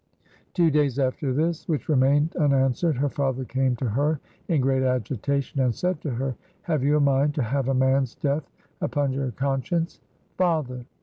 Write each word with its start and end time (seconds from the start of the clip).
Two 0.55 0.71
days 0.71 0.97
after 0.97 1.31
this, 1.31 1.67
which 1.67 1.87
remained 1.87 2.35
unanswered, 2.35 2.95
her 2.97 3.07
father 3.07 3.45
came 3.45 3.75
to 3.75 3.85
her 3.89 4.19
in 4.47 4.59
great 4.59 4.81
agitation 4.81 5.59
and 5.61 5.75
said 5.75 6.01
to 6.01 6.09
her: 6.09 6.33
"Have 6.63 6.81
you 6.83 6.97
a 6.97 6.99
mind 6.99 7.35
to 7.35 7.43
have 7.43 7.67
a 7.67 7.75
man's 7.75 8.15
death 8.15 8.49
upon 8.81 9.13
your 9.13 9.29
conscience?" 9.29 9.99
"Father!" 10.39 10.87